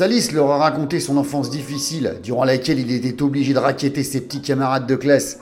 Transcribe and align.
Salis 0.00 0.32
leur 0.32 0.50
a 0.50 0.56
raconté 0.56 0.98
son 0.98 1.18
enfance 1.18 1.50
difficile, 1.50 2.20
durant 2.22 2.44
laquelle 2.44 2.78
il 2.78 2.90
était 2.90 3.22
obligé 3.22 3.52
de 3.52 3.58
raqueter 3.58 4.02
ses 4.02 4.22
petits 4.22 4.40
camarades 4.40 4.86
de 4.86 4.96
classe 4.96 5.40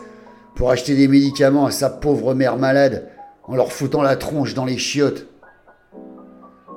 pour 0.57 0.73
acheter 0.73 0.97
des 0.97 1.07
médicaments 1.07 1.67
à 1.67 1.71
sa 1.71 1.89
pauvre 1.89 2.35
mère 2.35 2.57
malade 2.57 3.09
en 3.45 3.55
leur 3.55 3.71
foutant 3.71 4.03
la 4.03 4.17
tronche 4.17 4.55
dans 4.55 4.65
les 4.65 4.77
chiottes. 4.77 5.29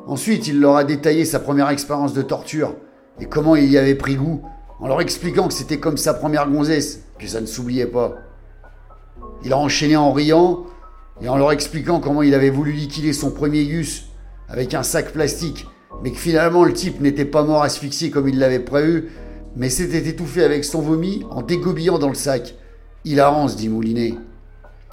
Ensuite, 0.05 0.47
il 0.47 0.59
leur 0.59 0.75
a 0.75 0.83
détaillé 0.83 1.25
sa 1.25 1.39
première 1.39 1.69
expérience 1.69 2.13
de 2.13 2.21
torture 2.21 2.75
et 3.19 3.25
comment 3.25 3.55
il 3.55 3.71
y 3.71 3.79
avait 3.79 3.95
pris 3.95 4.13
goût, 4.13 4.43
en 4.79 4.87
leur 4.87 5.01
expliquant 5.01 5.47
que 5.47 5.53
c'était 5.55 5.79
comme 5.79 5.97
sa 5.97 6.13
première 6.13 6.47
gonzesse, 6.47 6.99
que 7.17 7.25
ça 7.25 7.41
ne 7.41 7.47
s'oubliait 7.47 7.87
pas. 7.87 8.13
Il 9.43 9.53
a 9.53 9.57
enchaîné 9.57 9.95
en 9.95 10.11
riant 10.11 10.67
et 11.19 11.29
en 11.29 11.35
leur 11.35 11.51
expliquant 11.51 11.99
comment 11.99 12.21
il 12.21 12.35
avait 12.35 12.51
voulu 12.51 12.73
liquider 12.73 13.11
son 13.11 13.31
premier 13.31 13.65
Gus 13.65 14.05
avec 14.49 14.75
un 14.75 14.83
sac 14.83 15.13
plastique, 15.13 15.65
mais 16.03 16.11
que 16.11 16.17
finalement 16.17 16.63
le 16.63 16.73
type 16.73 17.01
n'était 17.01 17.25
pas 17.25 17.43
mort 17.43 17.63
asphyxié 17.63 18.09
comme 18.09 18.27
il 18.27 18.39
l'avait 18.39 18.59
prévu, 18.59 19.09
mais 19.55 19.69
s'était 19.69 20.09
étouffé 20.09 20.43
avec 20.43 20.63
son 20.63 20.81
vomi 20.81 21.25
en 21.29 21.41
dégobillant 21.41 21.99
dans 21.99 22.09
le 22.09 22.15
sac. 22.15 22.55
Hilarance, 23.03 23.55
dit 23.55 23.69
Moulinet. 23.69 24.13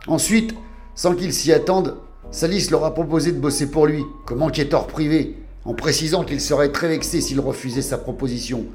Ensuite, 0.06 0.54
sans 0.94 1.14
qu'ils 1.14 1.32
s'y 1.32 1.52
attendent, 1.52 1.96
Salis 2.30 2.68
leur 2.70 2.84
a 2.84 2.92
proposé 2.92 3.32
de 3.32 3.38
bosser 3.38 3.70
pour 3.70 3.86
lui, 3.86 4.04
comme 4.26 4.42
enquêteur 4.42 4.86
privé, 4.86 5.36
en 5.64 5.74
précisant 5.74 6.24
qu'il 6.24 6.40
serait 6.40 6.72
très 6.72 6.88
vexé 6.88 7.20
s'il 7.20 7.40
refusait 7.40 7.82
sa 7.82 7.98
proposition. 7.98 8.66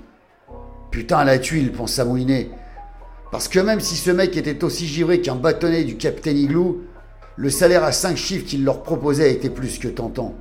Putain, 0.91 1.23
la 1.23 1.37
tuile, 1.39 1.71
pensa 1.71 2.05
Moulinet. 2.05 2.49
Parce 3.31 3.47
que 3.47 3.59
même 3.59 3.79
si 3.79 3.95
ce 3.95 4.11
mec 4.11 4.37
était 4.37 4.63
aussi 4.63 4.85
givré 4.85 5.21
qu'un 5.21 5.35
bâtonnet 5.35 5.83
du 5.83 5.97
Capitaine 5.97 6.37
Igloo, 6.37 6.83
le 7.35 7.49
salaire 7.49 7.83
à 7.83 7.91
5 7.91 8.15
chiffres 8.15 8.45
qu'il 8.45 8.63
leur 8.63 8.83
proposait 8.83 9.31
était 9.31 9.49
plus 9.49 9.79
que 9.79 9.87
tentant. 9.87 10.35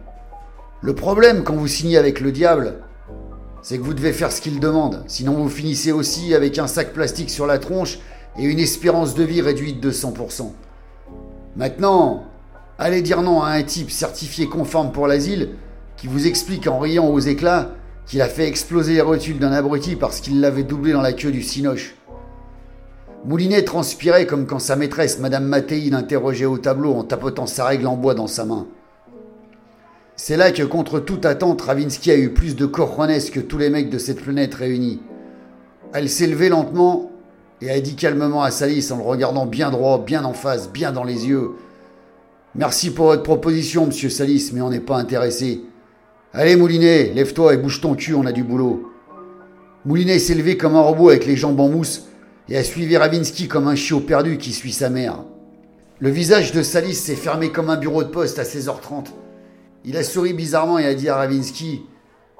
Le 0.84 0.96
problème 0.96 1.44
quand 1.44 1.54
vous 1.54 1.68
signez 1.68 1.96
avec 1.96 2.20
le 2.20 2.32
diable, 2.32 2.74
c'est 3.62 3.78
que 3.78 3.84
vous 3.84 3.94
devez 3.94 4.12
faire 4.12 4.32
ce 4.32 4.40
qu'il 4.40 4.58
demande, 4.58 5.04
sinon 5.06 5.34
vous 5.34 5.48
finissez 5.48 5.92
aussi 5.92 6.34
avec 6.34 6.58
un 6.58 6.66
sac 6.66 6.92
plastique 6.92 7.30
sur 7.30 7.46
la 7.46 7.60
tronche 7.60 8.00
et 8.36 8.42
une 8.42 8.58
espérance 8.58 9.14
de 9.14 9.22
vie 9.22 9.42
réduite 9.42 9.78
de 9.78 9.92
100%. 9.92 10.50
Maintenant, 11.54 12.24
allez 12.78 13.00
dire 13.00 13.22
non 13.22 13.42
à 13.42 13.50
un 13.50 13.62
type 13.62 13.92
certifié 13.92 14.48
conforme 14.48 14.90
pour 14.90 15.06
l'asile 15.06 15.50
qui 15.96 16.08
vous 16.08 16.26
explique 16.26 16.66
en 16.66 16.80
riant 16.80 17.06
aux 17.06 17.20
éclats 17.20 17.70
qu'il 18.04 18.20
a 18.20 18.28
fait 18.28 18.48
exploser 18.48 18.94
les 18.94 19.02
rotules 19.02 19.38
d'un 19.38 19.52
abruti 19.52 19.94
parce 19.94 20.18
qu'il 20.18 20.40
l'avait 20.40 20.64
doublé 20.64 20.92
dans 20.92 21.00
la 21.00 21.12
queue 21.12 21.30
du 21.30 21.44
cinoche. 21.44 21.94
Moulinet 23.24 23.62
transpirait 23.62 24.26
comme 24.26 24.46
quand 24.46 24.58
sa 24.58 24.74
maîtresse, 24.74 25.20
Madame 25.20 25.44
Mattei, 25.44 25.90
l'interrogeait 25.90 26.44
au 26.44 26.58
tableau 26.58 26.94
en 26.94 27.04
tapotant 27.04 27.46
sa 27.46 27.66
règle 27.66 27.86
en 27.86 27.94
bois 27.94 28.14
dans 28.14 28.26
sa 28.26 28.44
main. 28.44 28.66
C'est 30.16 30.36
là 30.36 30.52
que, 30.52 30.62
contre 30.62 31.00
toute 31.00 31.24
attente, 31.24 31.62
Ravinsky 31.62 32.10
a 32.10 32.16
eu 32.16 32.30
plus 32.30 32.54
de 32.54 32.66
cojones 32.66 33.18
que 33.32 33.40
tous 33.40 33.58
les 33.58 33.70
mecs 33.70 33.90
de 33.90 33.98
cette 33.98 34.20
planète 34.20 34.54
réunis. 34.54 35.00
Elle 35.94 36.08
s'est 36.08 36.26
levée 36.26 36.48
lentement 36.48 37.10
et 37.60 37.70
a 37.70 37.80
dit 37.80 37.96
calmement 37.96 38.42
à 38.42 38.50
Salis 38.50 38.88
en 38.92 38.96
le 38.96 39.02
regardant 39.02 39.46
bien 39.46 39.70
droit, 39.70 40.02
bien 40.04 40.24
en 40.24 40.32
face, 40.32 40.70
bien 40.70 40.92
dans 40.92 41.04
les 41.04 41.26
yeux 41.26 41.52
Merci 42.54 42.90
pour 42.90 43.06
votre 43.06 43.22
proposition, 43.22 43.86
monsieur 43.86 44.10
Salis, 44.10 44.50
mais 44.52 44.60
on 44.60 44.68
n'est 44.68 44.80
pas 44.80 44.98
intéressé. 44.98 45.62
Allez, 46.34 46.54
Moulinet, 46.54 47.12
lève-toi 47.14 47.54
et 47.54 47.56
bouge 47.56 47.80
ton 47.80 47.94
cul, 47.94 48.14
on 48.14 48.26
a 48.26 48.32
du 48.32 48.44
boulot. 48.44 48.92
Moulinet 49.86 50.18
s'est 50.18 50.34
levé 50.34 50.58
comme 50.58 50.76
un 50.76 50.82
robot 50.82 51.08
avec 51.08 51.24
les 51.24 51.36
jambes 51.36 51.60
en 51.60 51.70
mousse 51.70 52.08
et 52.50 52.58
a 52.58 52.62
suivi 52.62 52.98
Ravinsky 52.98 53.48
comme 53.48 53.68
un 53.68 53.74
chiot 53.74 54.00
perdu 54.00 54.36
qui 54.36 54.52
suit 54.52 54.72
sa 54.72 54.90
mère. 54.90 55.24
Le 55.98 56.10
visage 56.10 56.52
de 56.52 56.62
Salis 56.62 56.94
s'est 56.94 57.16
fermé 57.16 57.50
comme 57.50 57.70
un 57.70 57.76
bureau 57.76 58.04
de 58.04 58.10
poste 58.10 58.38
à 58.38 58.42
16h30. 58.42 59.06
Il 59.84 59.96
a 59.96 60.04
souri 60.04 60.32
bizarrement 60.32 60.78
et 60.78 60.86
a 60.86 60.94
dit 60.94 61.08
à 61.08 61.16
Ravinsky 61.16 61.82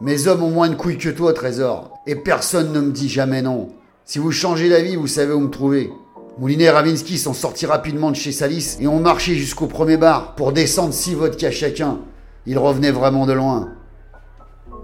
Mes 0.01 0.29
hommes 0.29 0.45
ont 0.45 0.51
moins 0.51 0.69
de 0.69 0.77
couilles 0.77 0.99
que 0.99 1.09
toi, 1.09 1.33
Trésor, 1.33 1.91
et 2.07 2.15
personne 2.15 2.73
ne 2.73 2.81
me 2.81 2.93
dit 2.93 3.09
jamais 3.09 3.43
non. 3.43 3.71
Si 4.05 4.21
vous 4.21 4.31
changez 4.31 4.69
d'avis, 4.69 4.95
vous 4.95 5.09
savez 5.09 5.33
où 5.33 5.41
me 5.41 5.51
trouver. 5.51 5.91
Moulinet 6.39 6.65
et 6.65 6.71
Ravinsky 6.71 7.19
sont 7.19 7.35
sortis 7.35 7.67
rapidement 7.67 8.11
de 8.13 8.17
chez 8.17 8.31
Salis 8.31 8.77
et 8.81 8.87
ont 8.87 9.01
marché 9.01 9.35
jusqu'au 9.35 9.67
premier 9.67 9.97
bar 9.97 10.37
pour 10.37 10.53
descendre 10.53 10.95
six 10.95 11.15
vodkas 11.15 11.51
chacun. 11.51 11.99
Ils 12.47 12.59
revenaient 12.59 12.93
vraiment 12.93 13.27
de 13.27 13.33
loin. 13.33 13.71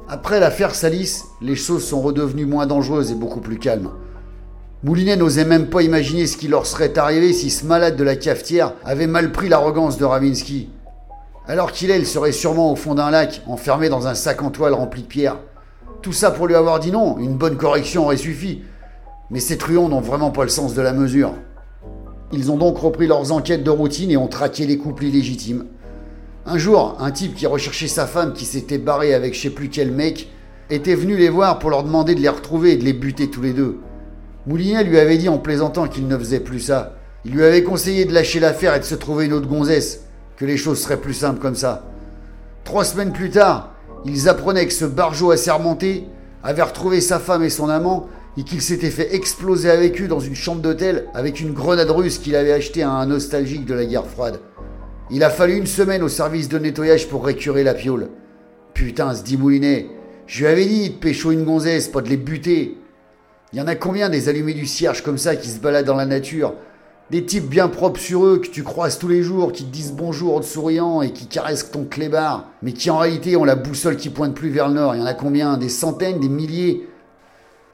Après 0.09 0.41
l'affaire 0.41 0.75
Salis, 0.75 1.23
les 1.41 1.57
choses 1.57 1.85
sont 1.85 2.01
redevenues 2.01 2.47
moins 2.47 2.67
dangereuses 2.67 3.13
et 3.13 3.15
beaucoup 3.15 3.41
plus 3.41 3.59
calmes. 3.59 3.91
Moulinet 4.83 5.17
n'osait 5.17 5.45
même 5.45 5.71
pas 5.71 5.83
imaginer 5.83 6.27
ce 6.27 6.37
qui 6.37 6.49
leur 6.49 6.67
serait 6.67 6.99
arrivé 6.99 7.33
si 7.33 7.51
ce 7.51 7.65
malade 7.65 7.97
de 7.97 8.05
la 8.05 8.17
cafetière 8.17 8.75
avait 8.85 9.07
mal 9.07 9.31
pris 9.31 9.49
l'arrogance 9.49 9.97
de 9.97 10.05
Ravinsky. 10.05 10.71
Alors 11.49 11.73
qu'il 11.73 11.91
est, 11.91 11.99
il 11.99 12.07
serait 12.07 12.33
sûrement 12.33 12.71
au 12.71 12.77
fond 12.77 12.95
d'un 12.95 13.11
lac, 13.11 13.41
enfermé 13.47 13.89
dans 13.89 14.07
un 14.07 14.15
sac 14.15 14.43
en 14.43 14.51
toile 14.51 14.75
rempli 14.75 15.01
de 15.01 15.07
pierres. 15.07 15.39
Tout 16.03 16.13
ça 16.13 16.31
pour 16.31 16.47
lui 16.47 16.55
avoir 16.55 16.79
dit 16.79 16.93
non, 16.93 17.17
une 17.19 17.39
bonne 17.39 17.57
correction 17.57 18.05
aurait 18.05 18.19
suffi. 18.19 18.61
Mais 19.31 19.41
ces 19.41 19.57
truands 19.57 19.89
n'ont 19.89 20.03
vraiment 20.03 20.31
pas 20.31 20.43
le 20.43 20.51
sens 20.51 20.75
de 20.75 20.83
la 20.83 20.93
mesure. 20.93 21.33
Ils 22.33 22.53
ont 22.53 22.59
donc 22.59 22.77
repris 22.77 23.07
leurs 23.07 23.33
enquêtes 23.33 23.65
de 23.65 23.71
routine 23.71 24.11
et 24.11 24.19
ont 24.19 24.29
traqué 24.29 24.67
les 24.67 24.77
couples 24.77 25.05
illégitimes. 25.05 25.65
Un 26.45 26.59
jour, 26.59 26.97
un 27.01 27.11
type 27.11 27.35
qui 27.35 27.47
recherchait 27.47 27.89
sa 27.89 28.07
femme 28.07 28.35
qui 28.35 28.45
s'était 28.45 28.77
barré 28.77 29.15
avec 29.15 29.35
je 29.35 29.41
sais 29.41 29.51
plus 29.51 29.71
quel 29.71 29.91
mec 29.91 30.29
était 30.69 30.95
venu 30.95 31.17
les 31.17 31.31
voir 31.31 31.59
pour 31.59 31.71
leur 31.71 31.83
demander 31.83 32.15
de 32.15 32.21
les 32.21 32.29
retrouver 32.29 32.73
et 32.73 32.77
de 32.77 32.85
les 32.85 32.93
buter 32.93 33.31
tous 33.31 33.41
les 33.41 33.55
deux. 33.55 33.79
Moulinet 34.47 34.85
lui 34.85 34.99
avait 34.99 35.17
dit 35.17 35.31
en 35.31 35.39
plaisantant 35.39 35.89
qu'il 35.89 36.09
ne 36.09 36.19
faisait 36.19 36.41
plus 36.41 36.61
ça. 36.61 36.97
Il 37.25 37.33
lui 37.33 37.43
avait 37.43 37.63
conseillé 37.63 38.05
de 38.05 38.13
lâcher 38.13 38.39
l'affaire 38.39 38.75
et 38.75 38.81
de 38.81 38.85
se 38.85 38.95
trouver 38.95 39.25
une 39.25 39.33
autre 39.33 39.49
gonzesse, 39.49 40.05
que 40.39 40.45
les 40.45 40.57
choses 40.57 40.81
seraient 40.81 41.01
plus 41.01 41.15
simples 41.15 41.41
comme 41.41 41.57
ça. 41.57 41.85
Trois 42.65 42.85
semaines 42.85 43.13
plus 43.13 43.31
tard, 43.31 43.75
ils 44.05 44.29
apprenaient 44.29 44.67
que 44.67 44.73
ce 44.73 44.85
barjot 44.85 45.33
assermenté 45.33 46.05
avait 46.45 46.63
retrouvé 46.63 47.01
sa 47.01 47.19
femme 47.19 47.43
et 47.43 47.51
son 47.51 47.69
amant 47.69 48.09
et 48.37 48.45
qu'il 48.45 48.63
s'était 48.63 48.91
fait 48.91 49.15
exploser 49.15 49.69
avec 49.69 50.01
eux 50.01 50.07
dans 50.07 50.21
une 50.21 50.37
chambre 50.37 50.63
d'hôtel 50.63 51.07
avec 51.13 51.41
une 51.41 51.53
grenade 51.53 51.91
russe 51.91 52.19
qu'il 52.19 52.37
avait 52.37 52.53
achetée 52.53 52.85
à 52.85 52.91
un 52.91 53.07
nostalgique 53.07 53.67
de 53.67 53.75
la 53.75 53.85
guerre 53.85 54.07
froide. 54.07 54.39
Il 55.11 55.25
a 55.25 55.31
fallu 55.31 55.57
une 55.57 55.67
semaine 55.67 56.05
au 56.05 56.09
service 56.09 56.49
de 56.49 56.59
nettoyage 56.59 57.09
pour 57.09 57.25
récurer 57.25 57.65
la 57.65 57.75
piole. 57.75 58.09
Putain, 58.75 59.15
se 59.15 59.25
dit 59.25 59.37
Moulinet, 59.37 59.89
je 60.27 60.41
lui 60.41 60.47
avais 60.47 60.67
dit 60.67 60.91
de 60.91 60.95
pécho 60.95 61.33
une 61.33 61.45
gonzesse, 61.45 61.89
pas 61.89 62.03
de 62.03 62.09
les 62.09 62.17
buter. 62.17 62.77
Il 63.53 63.59
y 63.59 63.63
en 63.63 63.67
a 63.67 63.75
combien 63.75 64.09
des 64.09 64.29
allumés 64.29 64.55
du 64.55 64.67
cierge 64.67 65.03
comme 65.03 65.19
ça 65.19 65.35
qui 65.35 65.49
se 65.49 65.59
baladent 65.59 65.87
dans 65.87 65.97
la 65.97 66.07
nature 66.07 66.55
Des 67.11 67.25
types 67.25 67.49
bien 67.49 67.69
propres 67.69 68.01
sur 68.01 68.27
eux 68.27 68.39
que 68.39 68.49
tu 68.49 68.63
croises 68.63 68.99
tous 68.99 69.09
les 69.09 69.23
jours, 69.23 69.53
qui 69.53 69.65
te 69.65 69.73
disent 69.73 69.93
bonjour 69.93 70.37
en 70.37 70.43
souriant 70.43 71.01
et 71.01 71.11
qui 71.11 71.27
caressent 71.27 71.71
ton 71.71 71.85
clébard, 71.85 72.49
mais 72.61 72.75
qui 72.75 72.91
en 72.91 72.99
réalité 72.99 73.35
ont 73.35 73.45
la 73.45 73.57
boussole 73.57 73.97
qui 73.97 74.11
pointe 74.11 74.35
plus 74.35 74.51
vers 74.51 74.69
le 74.69 74.75
nord. 74.75 74.95
Il 74.95 74.99
y 74.99 75.03
en 75.03 75.07
a 75.07 75.15
combien? 75.15 75.57
Des 75.57 75.71
centaines, 75.71 76.21
des 76.21 76.29
milliers? 76.29 76.87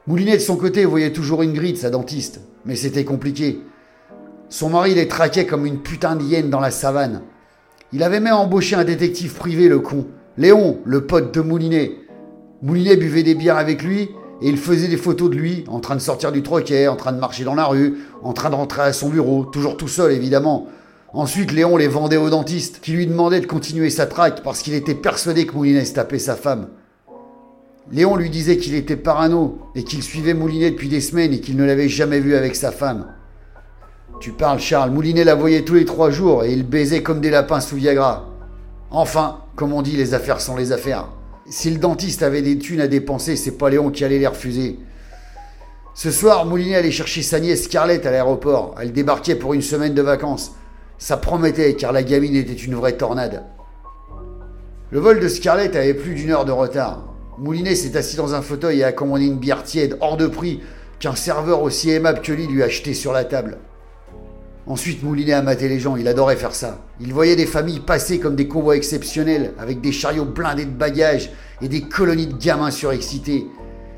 Moulinet 0.07 0.37
de 0.37 0.41
son 0.41 0.55
côté 0.55 0.85
voyait 0.85 1.11
toujours 1.11 1.41
une 1.41 1.51
de 1.51 1.75
sa 1.75 1.89
dentiste, 1.89 2.39
mais 2.63 2.77
c'était 2.77 3.03
compliqué. 3.03 3.59
Son 4.47 4.69
mari 4.69 4.95
les 4.95 5.09
traquait 5.09 5.45
comme 5.45 5.65
une 5.65 5.81
putain 5.81 6.15
d'hyène 6.15 6.49
dans 6.49 6.61
la 6.61 6.71
savane. 6.71 7.23
Il 7.91 8.03
avait 8.03 8.21
même 8.21 8.35
embauché 8.35 8.77
un 8.77 8.85
détective 8.85 9.33
privé, 9.33 9.67
le 9.67 9.79
con. 9.79 10.05
Léon, 10.37 10.79
le 10.85 11.05
pote 11.07 11.33
de 11.33 11.41
Moulinet. 11.41 11.91
Moulinet 12.61 12.95
buvait 12.95 13.23
des 13.23 13.35
bières 13.35 13.57
avec 13.57 13.83
lui 13.83 14.11
et 14.41 14.49
il 14.49 14.57
faisait 14.57 14.87
des 14.87 14.97
photos 14.97 15.29
de 15.29 15.35
lui, 15.35 15.63
en 15.67 15.79
train 15.79 15.95
de 15.95 16.01
sortir 16.01 16.31
du 16.31 16.43
troquet, 16.43 16.87
en 16.87 16.95
train 16.95 17.13
de 17.13 17.19
marcher 17.19 17.43
dans 17.43 17.55
la 17.55 17.65
rue, 17.65 17.99
en 18.21 18.33
train 18.33 18.49
de 18.49 18.55
rentrer 18.55 18.81
à 18.81 18.93
son 18.93 19.09
bureau, 19.09 19.45
toujours 19.45 19.77
tout 19.77 19.87
seul 19.87 20.11
évidemment. 20.11 20.67
Ensuite, 21.13 21.53
Léon 21.53 21.77
les 21.77 21.87
vendait 21.87 22.17
au 22.17 22.29
dentiste, 22.29 22.81
qui 22.81 22.91
lui 22.91 23.07
demandait 23.07 23.39
de 23.39 23.45
continuer 23.45 23.89
sa 23.89 24.05
traque 24.05 24.43
parce 24.43 24.61
qu'il 24.61 24.73
était 24.73 24.95
persuadé 24.95 25.45
que 25.45 25.53
Moulinet 25.53 25.85
se 25.85 25.93
tapait 25.93 26.19
sa 26.19 26.35
femme. 26.35 26.67
Léon 27.91 28.17
lui 28.17 28.29
disait 28.29 28.57
qu'il 28.57 28.75
était 28.75 28.97
parano 28.97 29.59
et 29.75 29.83
qu'il 29.83 30.03
suivait 30.03 30.33
Moulinet 30.33 30.71
depuis 30.71 30.89
des 30.89 30.99
semaines 30.99 31.31
et 31.31 31.39
qu'il 31.39 31.55
ne 31.55 31.63
l'avait 31.63 31.87
jamais 31.87 32.19
vu 32.19 32.35
avec 32.35 32.55
sa 32.55 32.71
femme. 32.71 33.07
Tu 34.19 34.31
parles, 34.31 34.59
Charles. 34.59 34.91
Moulinet 34.91 35.23
la 35.23 35.35
voyait 35.35 35.63
tous 35.63 35.75
les 35.75 35.85
trois 35.85 36.09
jours 36.09 36.43
et 36.43 36.51
il 36.51 36.63
baisait 36.63 37.03
comme 37.03 37.21
des 37.21 37.29
lapins 37.29 37.61
sous 37.61 37.75
Viagra. 37.75 38.27
Enfin, 38.91 39.39
comme 39.55 39.71
on 39.71 39.81
dit, 39.81 39.95
les 39.95 40.13
affaires 40.13 40.41
sont 40.41 40.57
les 40.57 40.71
affaires. 40.71 41.09
Si 41.47 41.69
le 41.69 41.77
dentiste 41.77 42.23
avait 42.23 42.41
des 42.41 42.57
thunes 42.57 42.81
à 42.81 42.87
dépenser, 42.87 43.35
c'est 43.35 43.51
pas 43.51 43.69
Léon 43.69 43.91
qui 43.91 44.03
allait 44.03 44.17
les 44.17 44.25
refuser. 44.25 44.79
Ce 45.93 46.09
soir, 46.09 46.45
Moulinet 46.47 46.77
allait 46.77 46.89
chercher 46.89 47.21
sa 47.21 47.39
nièce 47.39 47.65
Scarlett 47.65 48.03
à 48.07 48.11
l'aéroport. 48.11 48.73
Elle 48.81 48.91
débarquait 48.91 49.35
pour 49.35 49.53
une 49.53 49.61
semaine 49.61 49.93
de 49.93 50.01
vacances. 50.01 50.55
Ça 50.97 51.17
promettait 51.17 51.75
car 51.75 51.91
la 51.91 52.01
gamine 52.01 52.35
était 52.35 52.53
une 52.53 52.73
vraie 52.73 52.97
tornade. 52.97 53.43
Le 54.89 54.99
vol 54.99 55.19
de 55.19 55.27
Scarlett 55.27 55.75
avait 55.75 55.93
plus 55.93 56.15
d'une 56.15 56.31
heure 56.31 56.45
de 56.45 56.51
retard. 56.51 57.13
Moulinet 57.37 57.75
s'est 57.75 57.95
assis 57.95 58.15
dans 58.15 58.33
un 58.33 58.41
fauteuil 58.41 58.79
et 58.79 58.83
a 58.83 58.91
commandé 58.91 59.25
une 59.25 59.37
bière 59.37 59.63
tiède 59.63 59.97
hors 60.01 60.17
de 60.17 60.25
prix 60.25 60.61
qu'un 60.99 61.15
serveur 61.15 61.61
aussi 61.61 61.91
aimable 61.91 62.21
que 62.21 62.31
lui 62.31 62.47
lui 62.47 62.63
a 62.63 62.65
acheté 62.65 62.95
sur 62.95 63.13
la 63.13 63.23
table. 63.23 63.59
Ensuite, 64.67 65.03
Moulinet 65.03 65.33
a 65.33 65.43
maté 65.43 65.69
les 65.69 65.79
gens, 65.79 65.95
il 65.95 66.07
adorait 66.07 66.35
faire 66.35 66.55
ça. 66.55 66.79
Il 66.99 67.13
voyait 67.13 67.35
des 67.35 67.45
familles 67.45 67.81
passer 67.81 68.19
comme 68.19 68.35
des 68.35 68.47
convois 68.47 68.75
exceptionnels, 68.75 69.53
avec 69.59 69.79
des 69.79 69.91
chariots 69.91 70.25
blindés 70.25 70.65
de 70.65 70.71
bagages 70.71 71.29
et 71.61 71.67
des 71.67 71.81
colonies 71.81 72.27
de 72.27 72.37
gamins 72.37 72.71
surexcités. 72.71 73.47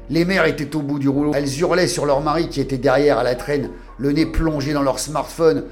Les 0.10 0.26
mères 0.26 0.46
étaient 0.46 0.76
au 0.76 0.82
bout 0.82 1.00
du 1.00 1.10
rouleau, 1.10 1.32
elles 1.34 1.60
hurlaient 1.60 1.88
sur 1.88 2.06
leur 2.06 2.22
mari 2.22 2.48
qui 2.50 2.62
était 2.62 2.78
derrière 2.78 3.18
à 3.18 3.24
la 3.24 3.36
traîne, 3.36 3.70
le 3.98 4.12
nez 4.12 4.26
plongé 4.26 4.74
dans 4.74 4.84
leur 4.84 5.00
smartphone, 5.00 5.66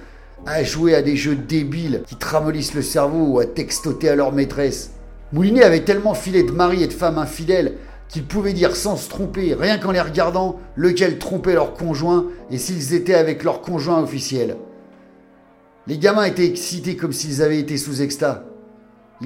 à 0.45 0.63
jouer 0.63 0.93
à 0.95 1.01
des 1.01 1.15
jeux 1.15 1.35
débiles 1.35 2.03
qui 2.05 2.15
tramollissent 2.15 2.73
le 2.73 2.81
cerveau 2.81 3.25
ou 3.25 3.39
à 3.39 3.45
textoter 3.45 4.09
à 4.09 4.15
leur 4.15 4.33
maîtresse. 4.33 4.91
Moulinet 5.31 5.63
avait 5.63 5.83
tellement 5.83 6.13
filé 6.13 6.43
de 6.43 6.51
maris 6.51 6.83
et 6.83 6.87
de 6.87 6.93
femmes 6.93 7.17
infidèles 7.17 7.77
qu'ils 8.07 8.25
pouvaient 8.25 8.53
dire 8.53 8.75
sans 8.75 8.97
se 8.97 9.09
tromper, 9.09 9.55
rien 9.55 9.77
qu'en 9.77 9.91
les 9.91 10.01
regardant, 10.01 10.59
lequel 10.75 11.17
trompait 11.17 11.53
leur 11.53 11.73
conjoint 11.73 12.27
et 12.51 12.57
s'ils 12.57 12.93
étaient 12.93 13.15
avec 13.15 13.43
leur 13.43 13.61
conjoint 13.61 14.01
officiel. 14.01 14.57
Les 15.87 15.97
gamins 15.97 16.23
étaient 16.25 16.45
excités 16.45 16.95
comme 16.95 17.13
s'ils 17.13 17.41
avaient 17.41 17.59
été 17.59 17.77
sous 17.77 18.01
extas. 18.01 18.43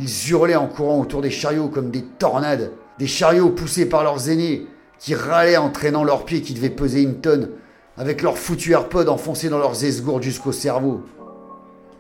Ils 0.02 0.32
hurlaient 0.32 0.56
en 0.56 0.68
courant 0.68 1.02
autour 1.02 1.22
des 1.22 1.30
chariots 1.30 1.68
comme 1.68 1.92
des 1.92 2.04
tornades, 2.04 2.72
des 3.00 3.08
chariots 3.08 3.50
poussés 3.50 3.86
par 3.86 4.04
leurs 4.04 4.30
aînés, 4.30 4.66
qui 4.98 5.14
râlaient 5.14 5.58
en 5.58 5.70
traînant 5.70 6.06
leurs 6.06 6.24
pieds 6.24 6.42
qui 6.42 6.54
devaient 6.54 6.70
peser 6.70 7.02
une 7.02 7.20
tonne, 7.20 7.50
avec 7.98 8.22
leurs 8.22 8.38
foutus 8.38 8.72
AirPods 8.72 9.10
enfoncés 9.10 9.50
dans 9.50 9.58
leurs 9.58 9.84
esgourdes 9.84 10.24
jusqu'au 10.24 10.54
cerveau. 10.54 11.02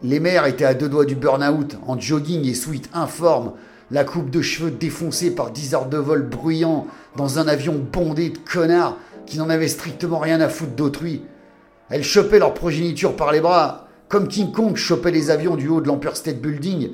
Les 0.01 0.21
mères 0.21 0.45
étaient 0.45 0.63
à 0.63 0.75
deux 0.75 0.87
doigts 0.87 1.03
du 1.03 1.15
burn-out, 1.15 1.77
en 1.87 1.99
jogging 1.99 2.47
et 2.47 2.53
suite 2.53 2.89
informe, 2.93 3.51
la 3.91 4.05
coupe 4.05 4.29
de 4.29 4.41
cheveux 4.41 4.71
défoncée 4.71 5.31
par 5.31 5.51
dix 5.51 5.73
heures 5.73 5.87
de 5.87 5.97
vol 5.97 6.23
bruyant 6.23 6.87
dans 7.17 7.37
un 7.37 7.49
avion 7.49 7.75
bondé 7.91 8.29
de 8.29 8.37
connards 8.37 8.97
qui 9.25 9.39
n'en 9.39 9.49
avaient 9.49 9.67
strictement 9.67 10.19
rien 10.19 10.39
à 10.39 10.47
foutre 10.47 10.71
d'autrui. 10.71 11.23
Elles 11.89 12.03
chopaient 12.03 12.39
leur 12.39 12.53
progéniture 12.53 13.17
par 13.17 13.33
les 13.33 13.41
bras, 13.41 13.87
comme 14.07 14.29
King 14.29 14.53
Kong 14.53 14.77
chopait 14.77 15.11
les 15.11 15.31
avions 15.31 15.57
du 15.57 15.67
haut 15.67 15.81
de 15.81 15.87
l'Empire 15.87 16.15
State 16.15 16.39
Building 16.39 16.91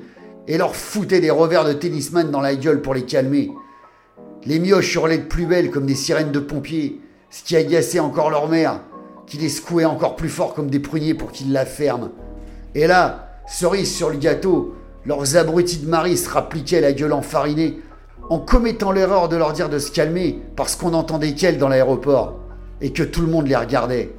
et 0.48 0.58
leur 0.58 0.76
foutait 0.76 1.22
des 1.22 1.32
revers 1.32 1.66
de 1.66 1.74
tennisman 1.74 2.30
dans 2.32 2.42
la 2.42 2.56
gueule 2.56 2.82
pour 2.82 2.94
les 2.94 3.06
calmer. 3.06 3.52
Les 4.46 4.60
mioches 4.60 4.94
hurlaient 4.94 5.18
de 5.18 5.24
plus 5.24 5.46
belle 5.46 5.72
comme 5.72 5.86
des 5.86 5.96
sirènes 5.96 6.32
de 6.32 6.40
pompiers, 6.40 7.02
ce 7.30 7.44
qui 7.44 7.56
agaçait 7.56 8.00
encore 8.00 8.30
leur 8.30 8.48
mère, 8.48 8.82
qui 9.26 9.38
les 9.38 9.50
secouait 9.50 9.86
encore 9.86 10.16
plus 10.16 10.30
fort 10.30 10.54
comme 10.54 10.70
des 10.70 10.80
pruniers 10.80 11.16
pour 11.16 11.32
qu'ils 11.32 11.52
la 11.52 11.66
ferment. 11.66 12.12
Et 12.76 12.88
là, 12.88 13.40
cerise 13.48 13.94
sur 13.94 14.10
le 14.10 14.18
gâteau, 14.18 14.76
leurs 15.06 15.38
abrutis 15.38 15.78
de 15.78 15.90
mari 15.90 16.18
se 16.18 16.30
rappliquaient 16.30 16.82
la 16.82 16.94
gueule 16.94 17.14
enfarinée, 17.14 17.80
en 18.30 18.40
commettant 18.40 18.92
l'erreur 18.92 19.30
de 19.30 19.36
leur 19.36 19.54
dire 19.54 19.70
de 19.70 19.80
se 19.80 19.92
calmer 19.92 20.40
parce 20.56 20.76
qu'on 20.76 20.94
entendait 20.94 21.34
qu'elles 21.34 21.58
dans 21.58 21.68
l'aéroport, 21.68 22.40
et 22.82 22.92
que 22.92 23.04
tout 23.04 23.22
le 23.22 23.28
monde 23.28 23.48
les 23.48 23.56
regardait. 23.56 24.14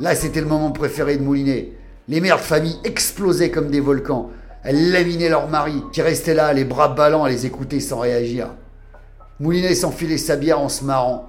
Là, 0.00 0.14
c'était 0.14 0.40
le 0.40 0.46
moment 0.46 0.72
préféré 0.72 1.16
de 1.16 1.22
Moulinet. 1.22 1.72
Les 2.08 2.20
mères 2.20 2.36
de 2.36 2.42
famille 2.42 2.78
explosaient 2.84 3.50
comme 3.50 3.70
des 3.70 3.80
volcans. 3.80 4.30
Elles 4.64 4.92
laminaient 4.92 5.28
leur 5.28 5.48
mari, 5.48 5.82
qui 5.92 6.00
restait 6.00 6.32
là, 6.32 6.54
les 6.54 6.64
bras 6.64 6.88
ballants 6.88 7.24
à 7.24 7.28
les 7.28 7.44
écouter 7.44 7.80
sans 7.80 7.98
réagir. 7.98 8.48
Moulinet 9.38 9.74
s'enfilait 9.74 10.16
sa 10.16 10.36
bière 10.36 10.58
en 10.58 10.70
se 10.70 10.84
marrant. 10.84 11.28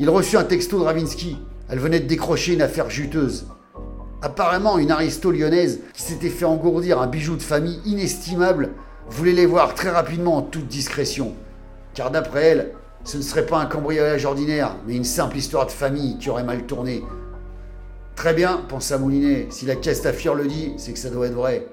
Il 0.00 0.10
reçut 0.10 0.36
un 0.36 0.44
texto 0.44 0.80
de 0.80 0.84
Ravinsky. 0.84 1.38
Elle 1.68 1.78
venait 1.78 2.00
de 2.00 2.08
décrocher 2.08 2.54
une 2.54 2.62
affaire 2.62 2.90
juteuse. 2.90 3.46
Apparemment, 4.20 4.78
une 4.78 4.90
aristo 4.90 5.30
lyonnaise 5.30 5.80
qui 5.94 6.02
s'était 6.02 6.28
fait 6.28 6.44
engourdir 6.44 7.00
un 7.00 7.06
bijou 7.06 7.36
de 7.36 7.42
famille 7.42 7.80
inestimable 7.84 8.70
voulait 9.10 9.32
les 9.32 9.46
voir 9.46 9.74
très 9.74 9.90
rapidement 9.90 10.38
en 10.38 10.42
toute 10.42 10.66
discrétion. 10.66 11.34
Car 11.94 12.10
d'après 12.10 12.44
elle, 12.46 12.72
ce 13.04 13.16
ne 13.16 13.22
serait 13.22 13.46
pas 13.46 13.58
un 13.58 13.66
cambriolage 13.66 14.24
ordinaire, 14.24 14.74
mais 14.88 14.96
une 14.96 15.04
simple 15.04 15.36
histoire 15.36 15.66
de 15.66 15.70
famille 15.70 16.18
qui 16.18 16.30
aurait 16.30 16.42
mal 16.42 16.64
tourné. 16.64 17.04
Très 18.16 18.34
bien, 18.34 18.64
pensa 18.68 18.98
Moulinet, 18.98 19.46
si 19.50 19.66
la 19.66 19.76
Castafiore 19.76 20.34
le 20.34 20.46
dit, 20.46 20.72
c'est 20.78 20.92
que 20.92 20.98
ça 20.98 21.10
doit 21.10 21.28
être 21.28 21.34
vrai. 21.34 21.68